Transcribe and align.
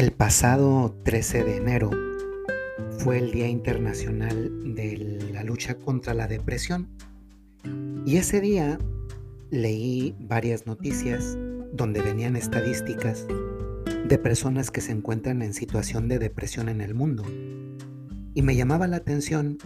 El 0.00 0.12
pasado 0.12 0.96
13 1.04 1.44
de 1.44 1.56
enero 1.58 1.90
fue 3.00 3.18
el 3.18 3.32
Día 3.32 3.48
Internacional 3.48 4.74
de 4.74 4.96
la 5.30 5.44
Lucha 5.44 5.74
contra 5.74 6.14
la 6.14 6.26
Depresión 6.26 6.88
y 8.06 8.16
ese 8.16 8.40
día 8.40 8.78
leí 9.50 10.16
varias 10.18 10.66
noticias 10.66 11.36
donde 11.74 12.00
venían 12.00 12.34
estadísticas 12.34 13.26
de 14.08 14.16
personas 14.16 14.70
que 14.70 14.80
se 14.80 14.92
encuentran 14.92 15.42
en 15.42 15.52
situación 15.52 16.08
de 16.08 16.18
depresión 16.18 16.70
en 16.70 16.80
el 16.80 16.94
mundo. 16.94 17.22
Y 18.32 18.40
me 18.40 18.56
llamaba 18.56 18.86
la 18.86 18.96
atención 18.96 19.58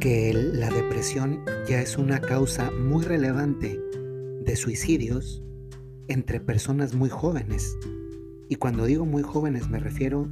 que 0.00 0.32
la 0.32 0.70
depresión 0.70 1.44
ya 1.68 1.82
es 1.82 1.98
una 1.98 2.22
causa 2.22 2.70
muy 2.70 3.04
relevante 3.04 3.78
de 4.46 4.56
suicidios 4.56 5.42
entre 6.08 6.40
personas 6.40 6.94
muy 6.94 7.10
jóvenes. 7.10 7.76
Y 8.52 8.56
cuando 8.56 8.84
digo 8.84 9.06
muy 9.06 9.22
jóvenes 9.22 9.70
me 9.70 9.78
refiero 9.78 10.28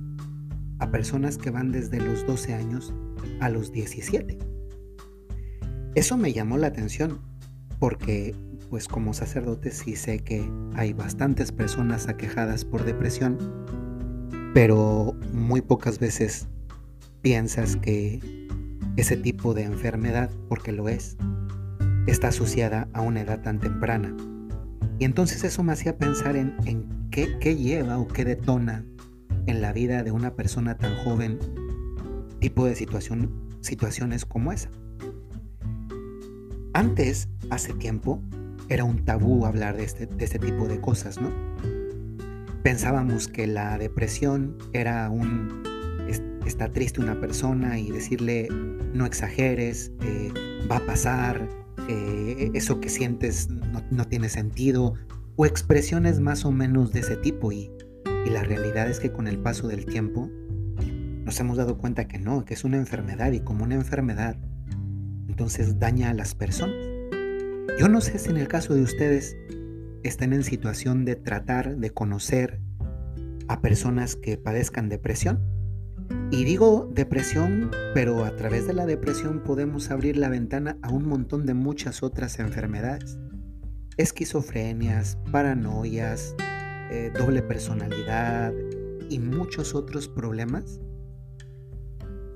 a 0.79 0.91
personas 0.91 1.39
que 1.39 1.49
van 1.49 1.73
desde 1.73 1.99
los 1.99 2.27
12 2.27 2.53
años 2.53 2.93
a 3.41 3.49
los 3.49 3.73
17. 3.73 4.37
Eso 5.95 6.19
me 6.19 6.35
llamó 6.35 6.59
la 6.59 6.67
atención 6.67 7.23
porque 7.79 8.37
pues 8.69 8.89
como 8.89 9.15
sacerdote 9.15 9.71
sí 9.71 9.97
sé 9.97 10.19
que 10.19 10.47
hay 10.75 10.93
bastantes 10.93 11.51
personas 11.51 12.09
aquejadas 12.09 12.67
por 12.67 12.85
depresión, 12.85 13.39
pero 14.53 15.15
muy 15.33 15.63
pocas 15.63 15.99
veces 15.99 16.47
piensas 17.23 17.77
que 17.77 18.21
ese 18.99 19.17
tipo 19.17 19.55
de 19.55 19.63
enfermedad, 19.63 20.29
porque 20.51 20.73
lo 20.73 20.91
es, 20.91 21.17
está 22.07 22.29
asociada 22.29 22.87
a 22.93 23.01
una 23.01 23.23
edad 23.23 23.41
tan 23.41 23.61
temprana. 23.61 24.15
Y 25.01 25.07
entonces 25.07 25.43
eso 25.45 25.63
me 25.63 25.73
hacía 25.73 25.97
pensar 25.97 26.37
en, 26.37 26.55
qué, 27.11 27.57
lleva 27.57 27.99
o 27.99 28.07
qué 28.07 28.23
detona 28.27 28.85
en 29.47 29.63
la 29.63 29.73
vida 29.73 30.03
de 30.03 30.13
una 30.13 30.35
persona 30.35 30.77
tan 30.77 30.95
joven 30.97 31.39
tipo 32.39 32.67
de 32.67 32.75
situación, 32.75 33.33
situaciones 33.63 34.27
como 34.27 34.53
esa. 34.53 34.69
Antes, 36.75 37.31
hace 37.49 37.73
tiempo, 37.73 38.23
era 38.69 38.85
un 38.85 39.03
tabú 39.07 39.47
hablar 39.47 39.79
de 39.79 39.85
este, 39.85 40.05
de 40.05 40.23
este 40.23 40.39
tipo 40.39 40.69
de 40.69 40.83
cosas, 40.83 41.19
¿no? 41.19 41.31
Pensábamos 42.63 43.27
que 43.27 43.47
la 43.47 43.79
depresión 43.79 44.59
era 44.75 45.09
un... 45.09 45.63
está 46.45 46.71
triste 46.71 47.01
una 47.01 47.19
persona 47.19 47.79
y 47.79 47.91
decirle 47.91 48.49
no 48.93 49.07
exageres, 49.07 49.93
eh, 50.03 50.31
va 50.71 50.77
a 50.77 50.81
pasar, 50.81 51.49
eh, 51.89 52.51
eso 52.55 52.81
que 52.81 52.89
sientes 52.89 53.49
no, 53.91 54.07
tiene 54.07 54.29
sentido, 54.29 54.95
o 55.37 55.47
expresiones 55.47 56.21
más 56.21 56.45
o 56.45 56.53
menos 56.53 56.93
de 56.93 57.01
ese 57.01 57.17
tipo. 57.17 57.53
Y, 57.53 57.71
y 58.27 58.31
la 58.31 58.43
realidad 58.43 58.89
es 58.89 59.01
que 59.01 59.13
con 59.13 59.27
el 59.27 59.39
paso 59.39 59.69
del 59.69 59.87
tiempo 59.87 60.31
nos 61.25 61.39
hemos 61.41 61.57
dado 61.57 61.79
cuenta 61.79 62.09
que 62.09 62.19
no, 62.19 62.45
que 62.45 62.55
es 62.55 62.65
una 62.65 62.77
enfermedad 62.77 63.33
y 63.33 63.41
como 63.41 63.65
una 63.65 63.75
enfermedad, 63.75 64.37
entonces 65.29 65.79
daña 65.79 66.11
a 66.11 66.15
las 66.15 66.35
personas. 66.35 66.75
Yo 67.79 67.89
no 67.89 68.01
sé 68.01 68.19
si 68.19 68.31
en 68.31 68.37
el 68.37 68.49
caso 68.49 68.75
de 68.75 68.83
ustedes 68.83 69.37
están 70.03 70.33
en 70.33 70.43
situación 70.43 71.05
de 71.05 71.17
tratar 71.17 71.77
de 71.77 71.91
conocer 71.91 72.61
a 73.49 73.61
personas 73.61 74.17
que 74.17 74.37
padezcan 74.37 74.89
depresión 74.89 75.41
y 76.31 76.45
digo 76.45 76.89
depresión, 76.95 77.71
pero 77.93 78.25
a 78.25 78.37
través 78.37 78.67
de 78.67 78.73
la 78.73 78.87
depresión 78.87 79.43
podemos 79.43 79.91
abrir 79.91 80.17
la 80.17 80.29
ventana 80.29 80.79
a 80.81 80.91
un 80.91 81.07
montón 81.07 81.45
de 81.45 81.55
muchas 81.55 82.03
otras 82.03 82.39
enfermedades. 82.39 83.19
Esquizofrenias, 83.97 85.19
paranoias, 85.33 86.37
eh, 86.91 87.13
doble 87.19 87.43
personalidad 87.43 88.53
y 89.09 89.19
muchos 89.19 89.75
otros 89.75 90.09
problemas 90.09 90.81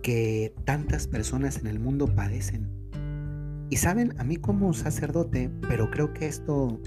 que 0.02 0.54
tantas 0.64 1.06
personas 1.06 1.58
en 1.58 1.68
el 1.68 1.78
mundo 1.78 2.06
padecen. 2.14 2.70
Y 3.70 3.76
saben, 3.76 4.12
a 4.18 4.24
mí 4.24 4.36
como 4.36 4.74
sacerdote, 4.74 5.50
pero 5.68 5.90
creo 5.90 6.12
que 6.12 6.26
esto 6.26 6.80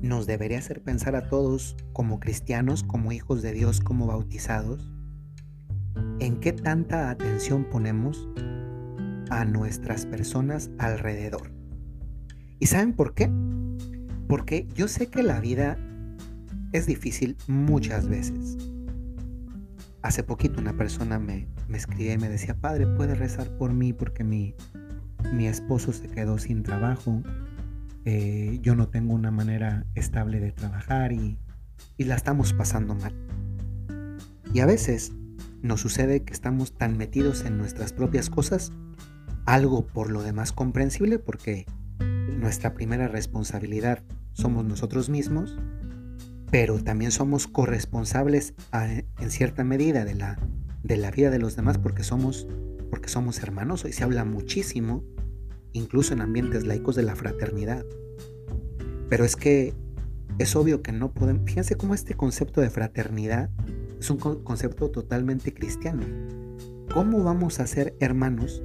nos 0.00 0.26
debería 0.26 0.58
hacer 0.58 0.82
pensar 0.82 1.16
a 1.16 1.28
todos 1.28 1.76
como 1.92 2.20
cristianos, 2.20 2.84
como 2.84 3.10
hijos 3.10 3.42
de 3.42 3.52
Dios, 3.52 3.80
como 3.80 4.06
bautizados, 4.06 4.92
en 6.20 6.40
qué 6.40 6.52
tanta 6.52 7.10
atención 7.10 7.64
ponemos 7.64 8.28
a 9.30 9.44
nuestras 9.44 10.06
personas 10.06 10.70
alrededor. 10.78 11.52
¿Y 12.58 12.66
saben 12.66 12.94
por 12.94 13.14
qué? 13.14 13.30
Porque 14.28 14.66
yo 14.74 14.88
sé 14.88 15.08
que 15.08 15.22
la 15.22 15.40
vida 15.40 15.78
es 16.72 16.86
difícil 16.86 17.36
muchas 17.46 18.08
veces. 18.08 18.56
Hace 20.02 20.22
poquito 20.22 20.60
una 20.60 20.76
persona 20.76 21.18
me, 21.18 21.48
me 21.68 21.78
y 21.78 22.18
me 22.18 22.28
decía, 22.28 22.54
Padre, 22.54 22.86
¿puede 22.86 23.14
rezar 23.14 23.56
por 23.58 23.72
mí 23.72 23.92
porque 23.92 24.24
mi, 24.24 24.54
mi 25.32 25.46
esposo 25.46 25.92
se 25.92 26.08
quedó 26.08 26.38
sin 26.38 26.62
trabajo? 26.62 27.22
Eh, 28.04 28.58
yo 28.62 28.74
no 28.74 28.88
tengo 28.88 29.14
una 29.14 29.30
manera 29.30 29.84
estable 29.94 30.40
de 30.40 30.52
trabajar 30.52 31.12
y, 31.12 31.38
y 31.96 32.04
la 32.04 32.14
estamos 32.14 32.52
pasando 32.52 32.94
mal. 32.94 33.14
Y 34.52 34.60
a 34.60 34.66
veces 34.66 35.12
nos 35.62 35.80
sucede 35.80 36.22
que 36.22 36.32
estamos 36.32 36.72
tan 36.76 36.96
metidos 36.96 37.44
en 37.44 37.58
nuestras 37.58 37.92
propias 37.92 38.30
cosas, 38.30 38.72
algo 39.44 39.86
por 39.86 40.10
lo 40.10 40.22
demás 40.22 40.52
comprensible 40.52 41.18
porque 41.18 41.66
nuestra 42.38 42.74
primera 42.74 43.08
responsabilidad 43.08 44.02
somos 44.32 44.64
nosotros 44.64 45.08
mismos, 45.08 45.56
pero 46.50 46.82
también 46.82 47.10
somos 47.10 47.46
corresponsables 47.46 48.54
en 48.72 49.30
cierta 49.30 49.64
medida 49.64 50.04
de 50.04 50.14
la, 50.14 50.38
de 50.82 50.96
la 50.96 51.10
vida 51.10 51.30
de 51.30 51.38
los 51.38 51.56
demás 51.56 51.78
porque 51.78 52.04
somos, 52.04 52.46
porque 52.90 53.08
somos 53.08 53.42
hermanos. 53.42 53.84
Hoy 53.84 53.92
se 53.92 54.04
habla 54.04 54.24
muchísimo, 54.24 55.04
incluso 55.72 56.14
en 56.14 56.20
ambientes 56.20 56.66
laicos, 56.66 56.94
de 56.94 57.02
la 57.02 57.16
fraternidad. 57.16 57.84
Pero 59.08 59.24
es 59.24 59.36
que 59.36 59.74
es 60.38 60.54
obvio 60.56 60.82
que 60.82 60.92
no 60.92 61.12
podemos... 61.12 61.44
Fíjense 61.46 61.74
cómo 61.74 61.94
este 61.94 62.14
concepto 62.14 62.60
de 62.60 62.70
fraternidad 62.70 63.50
es 64.00 64.10
un 64.10 64.18
concepto 64.18 64.90
totalmente 64.90 65.52
cristiano. 65.52 66.04
¿Cómo 66.92 67.22
vamos 67.22 67.60
a 67.60 67.66
ser 67.66 67.96
hermanos 68.00 68.62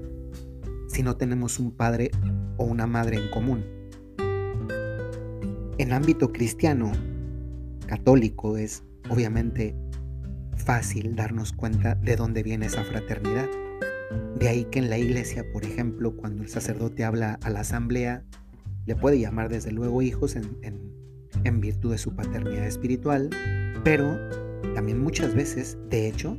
si 0.87 1.03
no 1.03 1.17
tenemos 1.17 1.59
un 1.59 1.71
padre 1.71 2.11
o 2.57 2.65
una 2.65 2.87
madre 2.87 3.17
en 3.17 3.29
común? 3.31 3.63
En 5.77 5.91
ámbito 5.91 6.31
cristiano, 6.31 6.91
católico, 7.87 8.57
es 8.57 8.83
obviamente 9.09 9.75
fácil 10.55 11.15
darnos 11.15 11.51
cuenta 11.51 11.95
de 11.95 12.15
dónde 12.15 12.43
viene 12.43 12.67
esa 12.67 12.83
fraternidad. 12.83 13.49
De 14.39 14.47
ahí 14.47 14.65
que 14.65 14.79
en 14.79 14.89
la 14.89 14.97
iglesia, 14.97 15.43
por 15.51 15.65
ejemplo, 15.65 16.15
cuando 16.15 16.43
el 16.43 16.49
sacerdote 16.49 17.03
habla 17.03 17.39
a 17.41 17.49
la 17.49 17.61
asamblea, 17.61 18.23
le 18.85 18.95
puede 18.95 19.19
llamar 19.19 19.49
desde 19.49 19.71
luego 19.71 20.01
hijos 20.01 20.35
en, 20.35 20.57
en 21.43 21.59
virtud 21.59 21.91
de 21.91 21.97
su 21.97 22.15
paternidad 22.15 22.67
espiritual, 22.67 23.29
pero 23.83 24.17
también 24.73 25.01
muchas 25.01 25.33
veces, 25.35 25.77
de 25.89 26.07
hecho, 26.07 26.37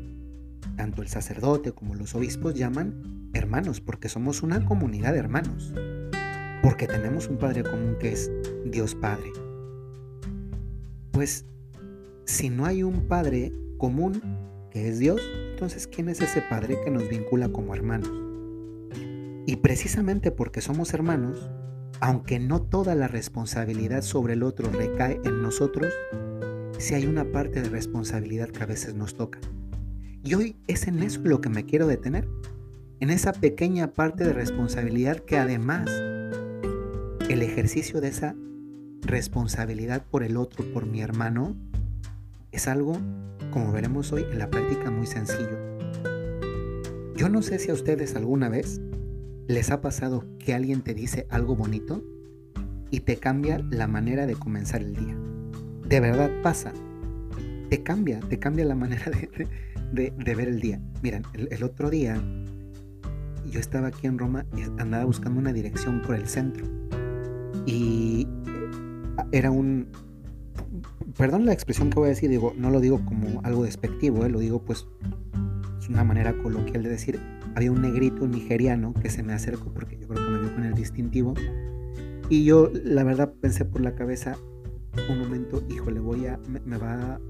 tanto 0.76 1.02
el 1.02 1.08
sacerdote 1.08 1.72
como 1.72 1.94
los 1.94 2.14
obispos 2.14 2.54
llaman 2.54 3.30
hermanos, 3.32 3.80
porque 3.80 4.08
somos 4.08 4.42
una 4.42 4.64
comunidad 4.64 5.12
de 5.12 5.18
hermanos, 5.18 5.72
porque 6.62 6.86
tenemos 6.86 7.28
un 7.28 7.38
Padre 7.38 7.62
común 7.62 7.96
que 7.98 8.12
es 8.12 8.30
Dios 8.64 8.94
Padre. 8.94 9.30
Pues 11.10 11.44
si 12.24 12.50
no 12.50 12.66
hay 12.66 12.82
un 12.82 13.06
Padre 13.06 13.52
común 13.78 14.20
que 14.70 14.88
es 14.88 14.98
Dios, 14.98 15.20
entonces 15.52 15.86
¿quién 15.86 16.08
es 16.08 16.20
ese 16.20 16.42
Padre 16.42 16.78
que 16.82 16.90
nos 16.90 17.08
vincula 17.08 17.48
como 17.48 17.74
hermanos? 17.74 18.10
Y 19.46 19.56
precisamente 19.56 20.30
porque 20.30 20.60
somos 20.60 20.94
hermanos, 20.94 21.50
aunque 22.00 22.38
no 22.38 22.62
toda 22.62 22.94
la 22.94 23.08
responsabilidad 23.08 24.02
sobre 24.02 24.32
el 24.32 24.42
otro 24.42 24.70
recae 24.70 25.20
en 25.24 25.42
nosotros, 25.42 25.92
si 26.78 26.94
hay 26.94 27.06
una 27.06 27.24
parte 27.24 27.62
de 27.62 27.68
responsabilidad 27.68 28.48
que 28.48 28.62
a 28.62 28.66
veces 28.66 28.94
nos 28.94 29.14
toca. 29.14 29.38
Y 30.22 30.34
hoy 30.34 30.56
es 30.66 30.86
en 30.86 31.02
eso 31.02 31.20
lo 31.22 31.40
que 31.40 31.48
me 31.48 31.64
quiero 31.64 31.86
detener, 31.86 32.28
en 33.00 33.10
esa 33.10 33.32
pequeña 33.32 33.92
parte 33.92 34.24
de 34.24 34.32
responsabilidad 34.32 35.18
que 35.18 35.36
además 35.36 35.90
el 37.28 37.42
ejercicio 37.42 38.00
de 38.00 38.08
esa 38.08 38.34
responsabilidad 39.02 40.04
por 40.10 40.22
el 40.22 40.36
otro, 40.36 40.64
por 40.72 40.86
mi 40.86 41.00
hermano, 41.00 41.54
es 42.52 42.68
algo, 42.68 42.98
como 43.50 43.72
veremos 43.72 44.12
hoy, 44.12 44.24
en 44.30 44.38
la 44.38 44.48
práctica 44.48 44.90
muy 44.90 45.06
sencillo. 45.06 45.58
Yo 47.16 47.28
no 47.28 47.42
sé 47.42 47.58
si 47.58 47.70
a 47.70 47.74
ustedes 47.74 48.16
alguna 48.16 48.48
vez 48.48 48.80
les 49.46 49.70
ha 49.70 49.80
pasado 49.80 50.24
que 50.38 50.54
alguien 50.54 50.82
te 50.82 50.94
dice 50.94 51.26
algo 51.30 51.54
bonito 51.54 52.02
y 52.90 53.00
te 53.00 53.16
cambia 53.16 53.58
la 53.70 53.86
manera 53.86 54.26
de 54.26 54.34
comenzar 54.34 54.82
el 54.82 54.94
día 54.94 55.16
de 55.88 56.00
verdad 56.00 56.30
pasa. 56.42 56.72
Te 57.70 57.82
cambia, 57.82 58.20
te 58.20 58.38
cambia 58.38 58.64
la 58.64 58.74
manera 58.74 59.10
de, 59.92 60.12
ver 60.34 60.48
el 60.48 60.60
día. 60.60 60.80
Miren, 61.02 61.22
el, 61.34 61.62
otro 61.62 61.90
día 61.90 62.22
yo 63.50 63.60
estaba 63.60 63.88
aquí 63.88 64.06
en 64.06 64.18
Roma 64.18 64.44
y 64.56 64.62
andaba 64.80 65.04
buscando 65.04 65.38
una 65.40 65.52
dirección 65.52 66.02
por 66.02 66.14
el 66.14 66.26
centro. 66.26 66.66
Y 67.66 68.28
eh, 68.46 69.24
era 69.32 69.50
un, 69.50 69.88
perdón 71.16 71.46
la 71.46 71.52
expresión 71.52 71.90
que 71.90 71.96
voy 71.96 72.06
a 72.06 72.10
decir, 72.10 72.30
digo, 72.30 72.54
no 72.56 72.70
lo 72.70 72.80
digo 72.80 73.04
como 73.04 73.40
algo 73.42 73.64
despectivo, 73.64 74.24
¿eh? 74.24 74.28
lo 74.28 74.38
digo 74.38 74.62
pues 74.62 74.86
es 75.80 75.88
una 75.88 76.04
manera 76.04 76.32
coloquial 76.42 76.82
de 76.82 76.90
decir, 76.90 77.20
había 77.54 77.70
un 77.70 77.82
negrito 77.82 78.26
nigeriano 78.26 78.94
que 78.94 79.10
se 79.10 79.22
me 79.22 79.32
acercó 79.32 79.72
porque 79.72 79.98
yo 79.98 80.08
creo 80.08 80.24
que 80.24 80.30
me 80.30 80.40
vio 80.40 80.54
con 80.54 80.64
el 80.64 80.74
distintivo 80.74 81.34
y 82.28 82.44
yo 82.44 82.70
la 82.72 83.04
verdad 83.04 83.34
pensé 83.40 83.64
por 83.64 83.82
la 83.82 83.94
cabeza 83.94 84.36
un 85.08 85.18
momento, 85.18 85.62
híjole, 85.68 86.00
voy 86.00 86.26
a, 86.26 86.38
me, 86.64 86.76
va 86.76 87.20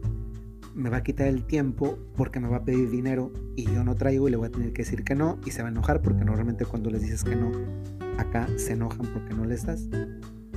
me 0.75 0.90
va 0.90 0.99
a 0.99 1.02
quitar 1.02 1.28
el 1.28 1.44
tiempo 1.44 1.99
porque 2.16 2.40
me 2.40 2.49
va 2.49 2.58
a 2.58 2.64
pedir 2.64 2.90
dinero 2.90 3.32
y 3.56 3.64
yo 3.64 3.84
no 3.84 3.94
traigo 3.94 4.28
y 4.28 4.32
le 4.32 4.37
voy 4.37 4.49
a 4.49 4.50
tener 4.50 4.72
que 4.72 4.82
decir 4.82 5.05
que 5.05 5.14
no 5.14 5.38
y 5.44 5.52
se 5.52 5.62
va 5.62 5.69
a 5.69 5.70
enojar 5.70 6.02
porque 6.02 6.25
normalmente 6.25 6.64
cuando 6.64 6.90
les 6.90 7.02
dices 7.02 7.22
que 7.22 7.37
no, 7.37 7.52
acá 8.19 8.49
se 8.56 8.72
enojan 8.72 9.06
porque 9.12 9.34
no 9.34 9.44
les 9.44 9.64
das. 9.64 9.88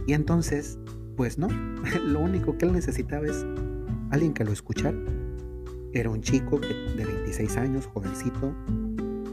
Y 0.05 0.13
entonces, 0.13 0.79
pues 1.15 1.37
no, 1.37 1.47
lo 2.05 2.19
único 2.19 2.57
que 2.57 2.65
él 2.65 2.73
necesitaba 2.73 3.25
es 3.27 3.45
alguien 4.11 4.33
que 4.33 4.43
lo 4.43 4.51
escuchara. 4.51 4.97
Era 5.93 6.09
un 6.09 6.21
chico 6.21 6.59
de 6.59 7.05
26 7.05 7.57
años, 7.57 7.87
jovencito, 7.87 8.53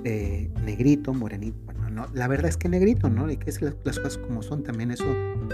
eh, 0.04 0.50
negrito, 0.64 1.12
morenito. 1.12 1.56
Bueno, 1.64 1.90
no, 1.90 2.06
la 2.14 2.28
verdad 2.28 2.48
es 2.48 2.56
que 2.56 2.68
negrito, 2.68 3.10
¿no? 3.10 3.30
Y 3.30 3.36
que 3.36 3.50
es 3.50 3.60
las, 3.60 3.74
cosas 3.74 4.18
como 4.18 4.42
son. 4.42 4.62
También 4.62 4.90
eso, 4.90 5.04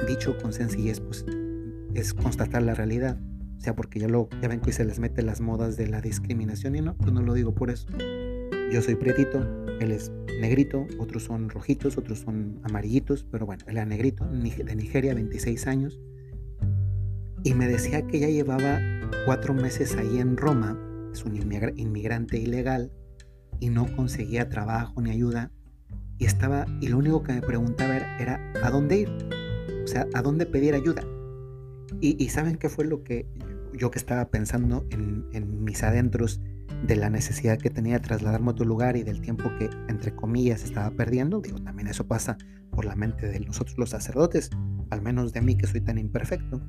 dicho 0.07 0.37
con 0.39 0.53
sencillez, 0.53 1.01
pues 1.01 1.25
es 1.95 2.15
constatar 2.15 2.63
la 2.63 2.75
realidad. 2.75 3.19
O 3.57 3.61
sea, 3.63 3.77
porque 3.77 4.01
ya, 4.01 4.09
lo, 4.09 4.29
ya 4.41 4.49
ven 4.49 4.61
que 4.61 4.73
se 4.73 4.85
les 4.85 4.99
mete 4.99 5.23
las 5.23 5.41
modas 5.41 5.77
de 5.77 5.87
la 5.87 6.01
discriminación 6.01 6.77
y 6.77 6.81
no, 6.81 6.97
pues 6.97 7.13
no 7.13 7.21
lo 7.21 7.35
digo 7.35 7.55
por 7.55 7.71
eso. 7.71 7.87
Yo 8.73 8.81
soy 8.81 8.95
prietito, 8.95 9.67
él 9.81 9.91
es 9.91 10.11
negrito, 10.41 10.87
otros 10.99 11.25
son 11.25 11.51
rojitos, 11.51 11.99
otros 11.99 12.21
son 12.21 12.61
amarillitos, 12.63 13.27
pero 13.31 13.45
bueno, 13.45 13.65
él 13.67 13.77
era 13.77 13.85
negrito, 13.85 14.25
de 14.27 14.77
Nigeria, 14.77 15.13
26 15.15 15.67
años. 15.67 16.01
Y 17.45 17.55
me 17.55 17.69
decía 17.69 18.07
que 18.07 18.21
ya 18.21 18.29
llevaba 18.29 18.81
cuatro 19.27 19.55
meses 19.55 19.97
ahí 19.97 20.19
en 20.19 20.37
Roma, 20.37 20.79
es 21.13 21.25
un 21.25 21.37
inmigrante 21.37 22.39
ilegal, 22.39 22.93
y 23.59 23.69
no 23.69 23.95
conseguía 23.95 24.49
trabajo 24.49 25.03
ni 25.03 25.11
ayuda. 25.11 25.51
Y 26.19 26.25
estaba, 26.27 26.67
y 26.81 26.89
lo 26.89 26.99
único 26.99 27.23
que 27.23 27.33
me 27.33 27.43
preguntaba 27.43 27.97
era, 28.19 28.53
¿a 28.63 28.71
dónde 28.71 29.01
ir? 29.01 29.09
O 29.85 29.87
sea, 29.87 30.07
¿a 30.15 30.23
dónde 30.23 30.47
pedir 30.47 30.75
ayuda? 30.75 31.03
Y, 32.01 32.29
¿saben 32.29 32.57
qué 32.57 32.69
fue 32.69 32.85
lo 32.85 33.03
que 33.03 33.27
yo 33.73 33.91
que 33.91 33.99
estaba 33.99 34.31
pensando 34.31 34.87
en, 34.91 35.65
mis 35.65 35.83
adentros 35.83 36.41
de 36.87 36.97
la 36.97 37.11
necesidad 37.11 37.59
que 37.59 37.71
tenía 37.71 37.95
de 37.95 38.01
trasladarme 38.01 38.49
a 38.49 38.51
otro 38.53 38.65
lugar 38.65 38.97
y 38.97 39.03
del 39.03 39.21
tiempo 39.21 39.51
que, 39.59 39.69
entre 39.89 40.15
comillas, 40.15 40.65
estaba 40.65 40.91
perdiendo. 40.91 41.41
Digo, 41.41 41.61
también 41.61 41.89
eso 41.89 42.07
pasa 42.07 42.37
por 42.71 42.85
la 42.85 42.97
mente 42.97 43.29
de 43.29 43.41
nosotros 43.41 43.77
los 43.79 43.91
sacerdotes, 43.91 44.51
al 44.91 45.03
menos 45.03 45.33
de 45.33 45.41
mí 45.41 45.57
que 45.57 45.67
soy 45.67 45.81
tan 45.81 45.99
imperfecto. 45.99 46.63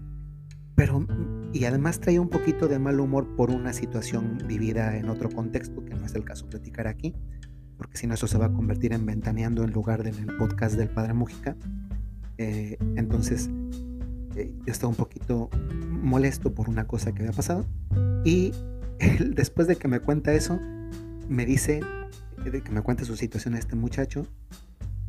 Pero, 0.76 1.06
y 1.54 1.66
además 1.66 2.00
traía 2.00 2.22
un 2.22 2.30
poquito 2.30 2.68
de 2.68 2.80
mal 2.80 3.00
humor 3.00 3.36
por 3.36 3.52
una 3.52 3.74
situación 3.74 4.38
vivida 4.48 4.98
en 4.98 5.10
otro 5.10 5.30
contexto, 5.30 5.86
que 5.86 5.94
no 5.94 6.06
es 6.06 6.16
el 6.16 6.24
caso 6.24 6.50
platicar 6.50 6.88
aquí, 6.88 7.16
porque 7.78 7.98
si 7.98 8.08
no 8.08 8.16
eso 8.16 8.28
se 8.28 8.38
va 8.38 8.48
a 8.48 8.54
convertir 8.54 8.94
en 8.94 9.06
ventaneando 9.06 9.64
en 9.64 9.72
lugar 9.72 10.04
del 10.04 10.26
podcast 10.38 10.76
del 10.76 10.90
Padre 10.90 11.14
Mújica. 11.14 11.56
Eh, 12.38 12.78
entonces, 12.96 13.50
eh, 14.36 14.54
estaba 14.66 14.90
un 14.90 14.96
poquito 14.96 15.50
molesto 15.90 16.54
por 16.54 16.70
una 16.70 16.88
cosa 16.88 17.12
que 17.12 17.24
había 17.24 17.34
pasado 17.34 17.66
y 18.24 18.54
después 19.34 19.68
de 19.68 19.76
que 19.76 19.88
me 19.88 20.00
cuenta 20.00 20.34
eso, 20.34 20.60
me 21.28 21.46
dice, 21.46 21.82
de 22.44 22.62
que 22.62 22.72
me 22.72 22.82
cuenta 22.82 23.06
su 23.06 23.16
situación 23.16 23.56
a 23.56 23.60
este 23.60 23.76
muchacho, 23.76 24.28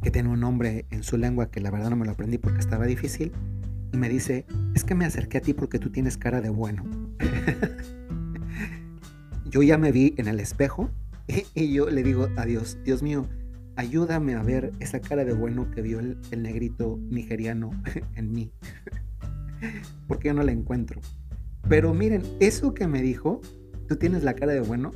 que 0.02 0.10
tiene 0.10 0.28
un 0.28 0.40
nombre 0.40 0.86
en 0.90 1.02
su 1.02 1.16
lengua 1.16 1.50
que 1.50 1.60
la 1.60 1.70
verdad 1.70 1.90
no 1.90 1.96
me 1.96 2.06
lo 2.06 2.12
aprendí 2.12 2.38
porque 2.38 2.60
estaba 2.60 2.86
difícil, 2.86 3.32
y 3.92 3.96
me 3.96 4.08
dice, 4.08 4.46
es 4.74 4.84
que 4.84 4.94
me 4.94 5.04
acerqué 5.04 5.38
a 5.38 5.42
ti 5.42 5.52
porque 5.52 5.78
tú 5.78 5.90
tienes 5.90 6.16
cara 6.16 6.40
de 6.40 6.48
bueno. 6.48 6.84
yo 9.50 9.62
ya 9.62 9.76
me 9.76 9.92
vi 9.92 10.14
en 10.16 10.28
el 10.28 10.40
espejo 10.40 10.90
y, 11.54 11.72
yo 11.72 11.90
le 11.90 12.02
digo 12.02 12.28
a 12.36 12.46
Dios, 12.46 12.78
Dios 12.84 13.02
mío, 13.02 13.28
ayúdame 13.76 14.34
a 14.34 14.42
ver 14.42 14.72
esa 14.80 15.00
cara 15.00 15.24
de 15.24 15.34
bueno 15.34 15.70
que 15.70 15.82
vio 15.82 16.00
el, 16.00 16.18
el 16.30 16.42
negrito 16.42 16.98
nigeriano 17.10 17.70
en 18.16 18.32
mí. 18.32 18.50
Porque 20.08 20.28
yo 20.28 20.34
no 20.34 20.42
la 20.42 20.52
encuentro. 20.52 21.00
Pero 21.68 21.94
miren, 21.94 22.22
eso 22.40 22.74
que 22.74 22.86
me 22.86 23.02
dijo 23.02 23.40
tú 23.92 23.96
tienes 23.96 24.22
la 24.22 24.34
cara 24.34 24.52
de 24.52 24.60
bueno, 24.60 24.90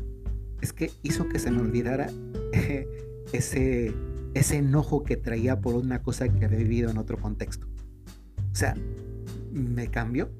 es 0.63 0.73
que 0.73 0.91
hizo 1.03 1.29
que 1.29 1.39
se 1.39 1.51
me 1.51 1.61
olvidara 1.61 2.09
ese, 3.33 3.93
ese 4.35 4.57
enojo 4.57 5.05
que 5.05 5.17
traía 5.17 5.61
por 5.61 5.75
una 5.75 6.03
cosa 6.03 6.29
que 6.29 6.45
había 6.45 6.59
vivido 6.59 6.91
en 6.91 6.99
otro 6.99 7.19
contexto. 7.19 7.67
O 8.53 8.55
sea, 8.55 8.75
me 9.53 9.89
cambió. 9.89 10.31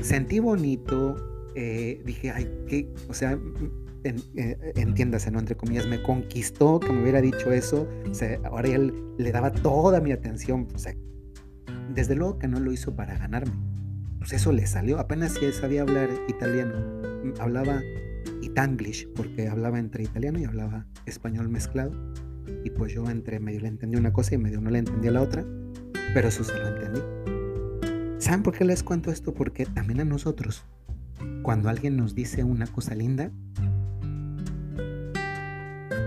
Sentí 0.00 0.40
bonito, 0.40 1.16
eh, 1.54 2.02
dije, 2.04 2.32
ay, 2.32 2.50
qué, 2.66 2.92
o 3.08 3.14
sea, 3.14 3.38
eh, 4.02 4.72
entiéndase, 4.74 5.30
¿no? 5.30 5.38
Entre 5.38 5.56
comillas, 5.56 5.86
me 5.86 6.02
conquistó 6.02 6.80
que 6.80 6.92
me 6.92 7.02
hubiera 7.02 7.20
dicho 7.20 7.52
eso. 7.52 7.88
O 8.10 8.14
sea, 8.14 8.40
ahora 8.44 8.68
ya 8.68 8.78
le 8.78 9.32
daba 9.32 9.52
toda 9.52 10.00
mi 10.00 10.12
atención. 10.12 10.66
O 10.74 10.78
sea, 10.78 10.94
desde 11.96 12.14
luego 12.14 12.38
que 12.38 12.46
no 12.46 12.60
lo 12.60 12.70
hizo 12.72 12.94
para 12.94 13.18
ganarme. 13.18 13.54
Pues 14.18 14.32
eso 14.34 14.52
le 14.52 14.66
salió. 14.66 14.98
Apenas 14.98 15.32
si 15.32 15.52
sabía 15.52 15.82
hablar 15.82 16.10
italiano 16.28 16.96
hablaba 17.40 17.82
itanglish 18.42 19.08
porque 19.14 19.48
hablaba 19.48 19.78
entre 19.78 20.04
italiano 20.04 20.38
y 20.38 20.44
hablaba 20.44 20.86
español 21.06 21.48
mezclado. 21.48 21.92
Y 22.64 22.70
pues 22.70 22.92
yo 22.92 23.08
entre 23.10 23.40
medio 23.40 23.60
le 23.60 23.68
entendí 23.68 23.96
una 23.96 24.12
cosa 24.12 24.34
y 24.34 24.38
medio 24.38 24.60
no 24.60 24.70
le 24.70 24.78
entendía 24.78 25.10
la 25.10 25.22
otra, 25.22 25.44
pero 26.14 26.28
eso 26.28 26.44
sí 26.44 26.52
lo 26.56 26.68
entendí. 26.68 27.00
¿Saben 28.18 28.42
por 28.42 28.56
qué 28.56 28.64
les 28.64 28.82
cuento 28.82 29.10
esto? 29.10 29.34
Porque 29.34 29.66
también 29.66 30.00
a 30.00 30.04
nosotros, 30.04 30.64
cuando 31.42 31.68
alguien 31.68 31.96
nos 31.96 32.14
dice 32.14 32.44
una 32.44 32.66
cosa 32.66 32.94
linda, 32.94 33.30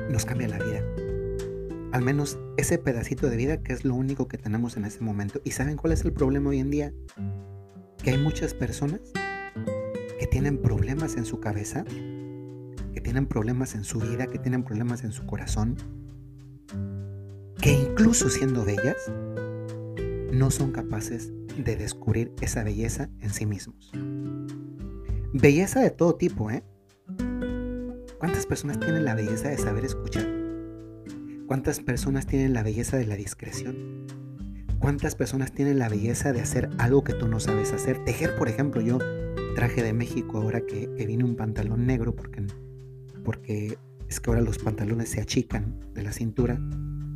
nos 0.10 0.26
cambia 0.26 0.48
la 0.48 0.60
vida. 0.60 0.82
Al 1.92 2.04
menos 2.04 2.38
ese 2.58 2.78
pedacito 2.78 3.30
de 3.30 3.38
vida 3.38 3.64
que 3.64 3.74
es 3.74 3.84
lo 3.84 3.96
único 3.96 4.28
que 4.28 4.38
tenemos 4.38 4.78
en 4.78 4.86
ese 4.86 5.02
momento. 5.02 5.42
¿Y 5.44 5.52
saben 5.52 5.76
cuál 5.76 5.94
es 5.94 6.06
el 6.06 6.14
problema 6.14 6.52
hoy 6.52 6.60
en 6.60 6.70
día? 6.70 6.94
Que 8.04 8.12
hay 8.12 8.18
muchas 8.18 8.54
personas 8.54 9.02
que 10.20 10.28
tienen 10.28 10.62
problemas 10.62 11.16
en 11.16 11.26
su 11.26 11.40
cabeza, 11.40 11.84
que 12.94 13.02
tienen 13.02 13.26
problemas 13.26 13.74
en 13.74 13.84
su 13.84 14.00
vida, 14.00 14.28
que 14.28 14.38
tienen 14.38 14.64
problemas 14.64 15.04
en 15.04 15.12
su 15.12 15.26
corazón, 15.26 15.78
que 17.60 17.72
incluso 17.72 18.30
siendo 18.30 18.64
bellas, 18.66 19.12
no 20.32 20.52
son 20.52 20.72
capaces 20.72 21.32
de 21.58 21.76
descubrir 21.76 22.32
esa 22.40 22.64
belleza 22.64 23.10
en 23.20 23.32
sí 23.32 23.48
mismos. 23.48 23.92
Belleza 25.34 25.82
de 25.82 25.90
todo 25.90 26.16
tipo, 26.16 26.52
¿eh? 26.52 26.64
¿Cuántas 28.20 28.46
personas 28.46 28.80
tienen 28.80 29.06
la 29.06 29.16
belleza 29.16 29.50
de 29.50 29.58
saber 29.58 29.86
escuchar? 29.86 30.39
¿Cuántas 31.50 31.80
personas 31.80 32.28
tienen 32.28 32.54
la 32.54 32.62
belleza 32.62 32.96
de 32.96 33.08
la 33.08 33.16
discreción? 33.16 34.06
¿Cuántas 34.78 35.16
personas 35.16 35.52
tienen 35.52 35.80
la 35.80 35.90
belleza 35.90 36.32
de 36.32 36.42
hacer 36.42 36.70
algo 36.78 37.04
que 37.04 37.14
tú 37.14 37.28
no 37.28 37.40
sabes 37.40 37.74
hacer? 37.74 38.06
Tejer, 38.06 38.36
por 38.36 38.50
ejemplo, 38.50 38.82
yo 38.82 39.00
traje 39.56 39.82
de 39.82 39.92
México 39.92 40.38
ahora 40.38 40.62
que, 40.62 40.86
viene 41.08 41.24
un 41.24 41.36
pantalón 41.36 41.88
negro 41.88 42.16
porque, 42.16 42.46
porque 43.24 43.80
es 44.08 44.20
que 44.20 44.30
ahora 44.30 44.44
los 44.44 44.60
pantalones 44.60 45.10
se 45.10 45.22
achican 45.22 45.80
de 45.96 46.04
la 46.04 46.12
cintura 46.12 46.62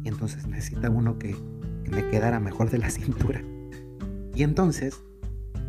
y 0.03 0.07
entonces 0.07 0.47
necesita 0.47 0.89
uno 0.89 1.19
que, 1.19 1.35
me 1.91 2.07
quedara 2.07 2.39
mejor 2.39 2.71
de 2.71 2.79
la 2.79 2.89
cintura. 2.89 3.43
Y 4.33 4.41
entonces, 4.41 4.99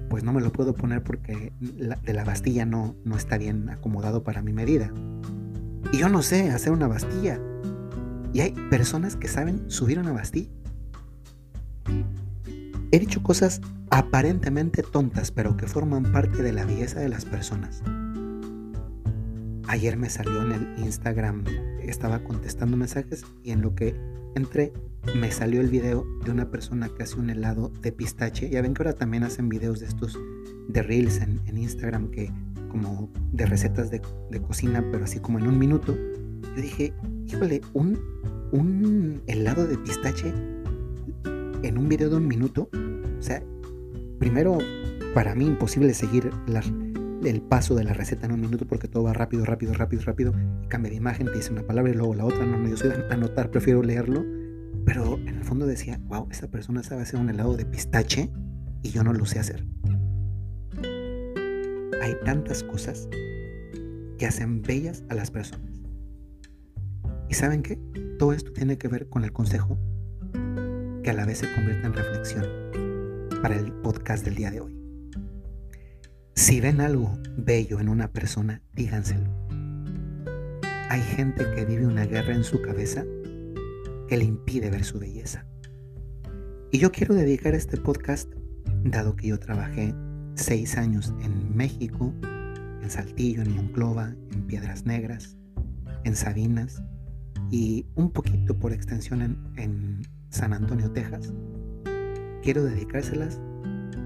pues 0.09 0.25
no 0.25 0.33
me 0.33 0.41
lo 0.41 0.53
puedo 0.53 0.75
poner 0.75 1.03
porque 1.03 1.53
de 1.61 2.15
la 2.15 2.25
bastilla 2.25 2.65
no, 2.65 2.97
no 3.05 3.19
está 3.19 3.37
bien 3.37 3.69
acomodado 3.69 4.25
para 4.25 4.41
mi 4.41 4.55
medida. 4.55 4.91
Y 5.93 5.99
yo 5.99 6.09
no 6.09 6.23
sé 6.23 6.49
hacer 6.49 6.73
una 6.73 6.89
bastilla. 6.89 7.39
Y 8.35 8.41
hay 8.41 8.51
personas 8.69 9.17
que 9.17 9.29
saben 9.29 9.71
subir 9.71 9.99
una 9.99 10.13
bastilla. 10.13 10.51
He 12.91 12.99
dicho 12.99 13.23
cosas 13.23 13.61
aparentemente 13.91 14.83
tontas, 14.83 15.31
pero 15.31 15.57
que 15.57 15.67
forman 15.67 16.03
parte 16.13 16.43
de 16.43 16.53
la 16.53 16.65
belleza 16.65 16.99
de 17.01 17.09
las 17.09 17.25
personas. 17.25 17.83
Ayer 19.69 19.97
me 19.97 20.11
salió 20.11 20.43
en 20.43 20.53
el 20.53 20.79
Instagram, 20.79 21.45
estaba 21.81 22.23
contestando 22.25 22.77
mensajes 22.77 23.25
y 23.43 23.53
en 23.53 23.63
lo 23.63 23.75
que 23.75 23.95
entré 24.35 24.73
me 25.17 25.31
salió 25.31 25.61
el 25.61 25.69
video 25.69 26.05
de 26.25 26.31
una 26.33 26.51
persona 26.51 26.89
que 26.89 27.05
hace 27.05 27.21
un 27.21 27.31
helado 27.31 27.71
de 27.83 27.93
pistache. 27.93 28.51
Ya 28.51 28.63
ven 28.63 28.75
que 28.75 28.83
ahora 28.83 28.95
también 28.95 29.23
hacen 29.23 29.49
videos 29.49 29.79
de 29.79 29.87
estos 29.87 30.19
de 30.69 30.83
reels 30.83 31.21
en, 31.21 31.41
Instagram 31.57 32.11
que 32.11 32.33
como 32.69 33.09
de 33.33 33.47
recetas 33.47 33.91
de, 33.91 34.01
cocina, 34.41 34.85
pero 34.91 35.05
así 35.05 35.21
como 35.21 35.39
en 35.39 35.47
un 35.47 35.59
minuto. 35.59 35.97
Yo 36.57 36.63
dije, 36.63 36.95
híjole, 37.27 37.61
un, 37.73 37.99
un 38.53 39.23
helado 39.27 39.67
de 39.67 39.79
pistache 39.79 40.33
en 41.63 41.79
un 41.79 41.89
video 41.89 42.11
de 42.11 42.17
un 42.17 42.29
minuto. 42.29 42.69
O 43.19 43.23
sea, 43.23 43.43
primero, 44.19 44.59
para 45.15 45.35
mí 45.35 45.47
imposible 45.47 45.95
seguir 45.95 46.31
el 47.25 47.43
paso 47.43 47.75
de 47.75 47.85
la 47.85 47.95
receta 47.95 48.27
en 48.27 48.33
un 48.33 48.41
minuto 48.41 48.67
porque 48.67 48.89
todo 48.89 49.05
va 49.05 49.13
rápido, 49.13 49.45
rápido, 49.45 49.73
rápido, 49.75 50.03
rápido. 50.03 50.33
Cambia 50.69 50.91
de 50.91 50.97
imagen, 50.97 51.27
te 51.27 51.35
dice 51.35 51.53
una 51.53 51.63
palabra 51.63 51.93
y 51.93 51.95
luego 51.95 52.15
la 52.15 52.25
otra. 52.25 52.45
No, 52.45 52.59
no, 52.59 52.69
yo 52.69 52.77
soy 52.77 52.91
de 52.91 53.07
anotar, 53.11 53.51
prefiero 53.51 53.83
leerlo. 53.83 54.25
Pero 54.85 55.17
en 55.17 55.37
el 55.39 55.45
fondo 55.45 55.67
decía, 55.67 55.99
wow, 56.07 56.29
esa 56.31 56.51
persona 56.51 56.83
sabe 56.83 57.03
hacer 57.03 57.19
un 57.19 57.31
helado 57.31 57.57
de 57.57 57.65
pistache 57.65 58.31
y 58.83 58.91
yo 58.91 59.03
no 59.03 59.13
lo 59.13 59.25
sé 59.25 59.39
hacer. 59.39 59.65
hay 62.03 62.15
tantas 62.23 62.63
cosas 62.63 63.09
que 64.19 64.27
hacen 64.27 64.61
bellas 64.61 65.05
a 65.09 65.15
las 65.15 65.31
personas. 65.31 65.74
¿Y 67.35 67.37
saben 67.37 67.65
qué? 67.65 67.81
Todo 68.17 68.33
esto 68.33 68.53
tiene 68.53 68.79
que 68.79 68.87
ver 68.87 69.09
con 69.09 69.25
el 69.25 69.33
consejo 69.33 69.77
que 71.03 71.11
a 71.11 71.15
la 71.15 71.27
vez 71.27 71.39
se 71.39 71.53
convierte 71.53 71.85
en 71.85 71.93
reflexión 71.93 72.47
para 73.43 73.57
el 73.57 73.73
podcast 73.73 74.25
del 74.25 74.37
día 74.37 74.53
de 74.53 74.61
hoy. 74.61 74.79
Si 76.37 76.61
ven 76.61 76.81
algo 76.81 77.19
bello 77.37 77.81
en 77.81 77.89
una 77.89 78.13
persona, 78.13 78.63
díganselo. 78.73 79.29
Hay 80.89 81.01
gente 81.01 81.45
que 81.57 81.65
vive 81.65 81.89
una 81.89 82.07
guerra 82.07 82.37
en 82.37 82.45
su 82.45 82.63
cabeza 82.63 83.03
que 84.07 84.17
le 84.17 84.23
impide 84.23 84.71
ver 84.71 84.85
su 84.85 85.01
belleza. 85.01 85.45
Y 86.71 86.79
yo 86.79 86.93
quiero 86.93 87.17
dedicar 87.17 87.57
este 87.57 87.79
podcast, 87.79 88.33
dado 88.85 89.17
que 89.17 89.27
yo 89.27 89.41
trabajé 89.41 89.93
seis 90.37 90.79
años 90.79 91.13
en 91.21 91.57
México, 91.57 92.15
en 92.81 92.89
Saltillo, 92.89 93.43
en 93.43 93.57
Monclova, 93.57 94.15
en 94.31 94.47
Piedras 94.47 94.87
Negras, 94.87 95.37
en 96.05 96.15
Sabinas 96.15 96.81
y 97.51 97.87
un 97.95 98.11
poquito 98.11 98.59
por 98.59 98.73
extensión 98.73 99.23
en, 99.57 100.03
San 100.31 100.53
Antonio, 100.53 100.91
Texas. 100.91 101.33
Quiero 102.43 102.65
dedicárselas 102.65 103.41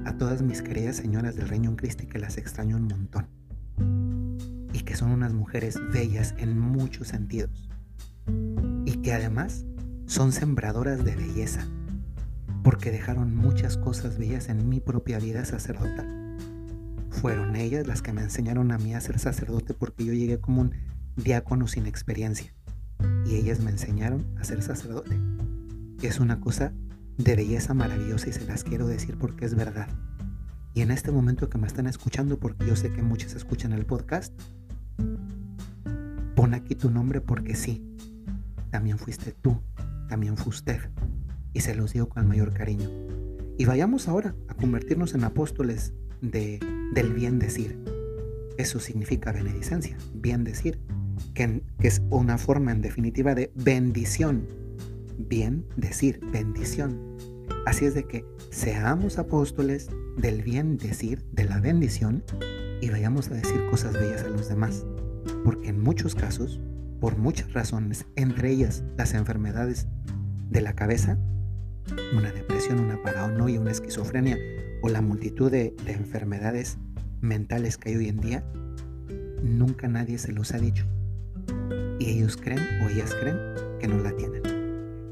a 0.04 0.18
todas 0.18 0.42
mis 0.42 0.60
queridas 0.60 0.96
señoras 0.96 1.36
del 1.36 1.48
Reino 1.48 1.74
Cristo 1.74 2.04
que 2.06 2.18
las 2.18 2.36
extraño 2.36 2.76
un 2.76 2.86
montón. 2.86 3.28
Y 4.74 4.80
que 4.80 4.94
son 4.94 5.10
unas 5.10 5.32
mujeres 5.32 5.78
bellas 5.90 6.34
en 6.36 6.58
muchos 6.58 7.08
sentidos. 7.08 7.70
Y 8.84 8.98
que 9.00 9.14
además 9.14 9.64
son 10.04 10.32
sembradoras 10.32 11.02
de 11.02 11.16
belleza. 11.16 11.66
Porque 12.62 12.90
dejaron 12.90 13.34
muchas 13.34 13.78
cosas 13.78 14.18
bellas 14.18 14.50
en 14.50 14.68
mi 14.68 14.80
propia 14.80 15.18
vida 15.18 15.46
sacerdotal 15.46 16.18
fueron 17.18 17.56
ellas 17.56 17.86
las 17.86 18.00
que 18.00 18.12
me 18.12 18.22
enseñaron 18.22 18.70
a 18.70 18.78
mí 18.78 18.94
a 18.94 19.00
ser 19.00 19.18
sacerdote 19.18 19.74
porque 19.74 20.04
yo 20.04 20.12
llegué 20.12 20.38
como 20.38 20.60
un 20.60 20.74
diácono 21.16 21.66
sin 21.66 21.86
experiencia. 21.86 22.54
Y 23.26 23.36
ellas 23.36 23.60
me 23.60 23.70
enseñaron 23.70 24.24
a 24.38 24.44
ser 24.44 24.62
sacerdote. 24.62 25.16
es 26.02 26.20
una 26.20 26.40
cosa 26.40 26.72
de 27.16 27.34
belleza 27.34 27.74
maravillosa 27.74 28.28
y 28.28 28.32
se 28.32 28.44
las 28.44 28.64
quiero 28.64 28.86
decir 28.86 29.18
porque 29.18 29.44
es 29.44 29.54
verdad. 29.54 29.88
Y 30.74 30.82
en 30.82 30.90
este 30.90 31.10
momento 31.10 31.48
que 31.48 31.58
me 31.58 31.66
están 31.66 31.86
escuchando, 31.86 32.38
porque 32.38 32.66
yo 32.66 32.76
sé 32.76 32.92
que 32.92 33.02
muchos 33.02 33.34
escuchan 33.34 33.72
el 33.72 33.84
podcast, 33.84 34.32
pon 36.36 36.54
aquí 36.54 36.76
tu 36.76 36.90
nombre 36.90 37.20
porque 37.20 37.56
sí, 37.56 37.84
también 38.70 38.98
fuiste 38.98 39.32
tú, 39.32 39.60
también 40.08 40.36
fue 40.36 40.50
usted. 40.50 40.80
Y 41.52 41.60
se 41.60 41.74
los 41.74 41.92
digo 41.92 42.08
con 42.08 42.22
el 42.22 42.28
mayor 42.28 42.52
cariño. 42.52 42.88
Y 43.58 43.64
vayamos 43.64 44.06
ahora 44.06 44.36
a 44.46 44.54
convertirnos 44.54 45.14
en 45.14 45.24
apóstoles 45.24 45.92
de, 46.20 46.60
del 46.94 47.12
bien 47.12 47.40
decir. 47.40 47.76
Eso 48.56 48.78
significa 48.78 49.32
benedicencia, 49.32 49.96
bien 50.14 50.44
decir, 50.44 50.80
que, 51.38 51.62
es 51.86 52.02
una 52.10 52.36
forma 52.36 52.72
en 52.72 52.82
definitiva 52.82 53.34
de 53.34 53.52
bendición. 53.54 54.48
Bien 55.18 55.64
decir, 55.76 56.20
bendición. 56.32 57.16
Así 57.64 57.84
es 57.84 57.94
de 57.94 58.04
que 58.04 58.24
seamos 58.50 59.18
apóstoles 59.18 59.88
del 60.16 60.42
bien 60.42 60.78
decir, 60.78 61.24
de 61.32 61.44
la 61.44 61.60
bendición, 61.60 62.24
y 62.80 62.90
vayamos 62.90 63.30
a 63.30 63.34
decir 63.34 63.60
cosas 63.70 63.92
bellas 63.92 64.22
a 64.22 64.28
los 64.28 64.48
demás. 64.48 64.84
Porque 65.44 65.68
en 65.68 65.80
muchos 65.80 66.16
casos, 66.16 66.60
por 67.00 67.16
muchas 67.16 67.52
razones, 67.52 68.06
entre 68.16 68.50
ellas 68.50 68.82
las 68.96 69.14
enfermedades 69.14 69.86
de 70.50 70.60
la 70.60 70.72
cabeza, 70.72 71.18
una 72.16 72.32
depresión, 72.32 72.80
una 72.80 73.00
paranoia, 73.00 73.60
una 73.60 73.70
esquizofrenia, 73.70 74.38
o 74.82 74.88
la 74.88 75.02
multitud 75.02 75.50
de, 75.50 75.74
enfermedades 75.86 76.78
mentales 77.20 77.76
que 77.76 77.90
hay 77.90 77.96
hoy 77.96 78.08
en 78.08 78.20
día, 78.20 78.44
nunca 79.42 79.86
nadie 79.86 80.18
se 80.18 80.32
los 80.32 80.52
ha 80.52 80.58
dicho. 80.58 80.84
Y 81.98 82.10
ellos 82.10 82.36
creen 82.36 82.60
o 82.82 82.88
ellas 82.88 83.14
creen 83.20 83.38
que 83.80 83.88
no 83.88 83.98
la 83.98 84.14
tienen. 84.16 84.42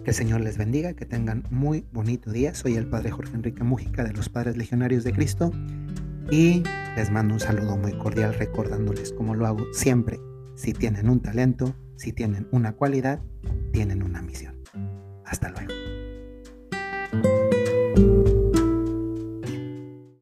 Que 0.04 0.10
el 0.10 0.14
Señor 0.14 0.40
les 0.40 0.56
bendiga, 0.56 0.94
que 0.94 1.04
tengan 1.04 1.44
muy 1.50 1.84
bonito 1.92 2.30
día. 2.30 2.54
Soy 2.54 2.76
el 2.76 2.86
Padre 2.86 3.10
Jorge 3.10 3.34
Enrique 3.34 3.64
Mújica 3.64 4.04
de 4.04 4.12
los 4.12 4.28
Padres 4.28 4.56
Legionarios 4.56 5.02
de 5.02 5.12
Cristo 5.12 5.50
y 6.30 6.62
les 6.96 7.10
mando 7.10 7.34
un 7.34 7.40
saludo 7.40 7.76
muy 7.76 7.92
cordial 7.98 8.34
recordándoles 8.34 9.12
como 9.12 9.34
lo 9.34 9.46
hago 9.46 9.64
siempre. 9.72 10.20
Si 10.54 10.72
tienen 10.72 11.08
un 11.08 11.20
talento, 11.20 11.74
si 11.96 12.12
tienen 12.12 12.48
una 12.50 12.72
cualidad, 12.72 13.20
tienen 13.72 14.02
una 14.02 14.22